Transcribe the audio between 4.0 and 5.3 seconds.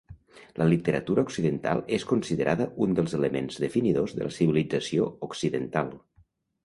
de la civilització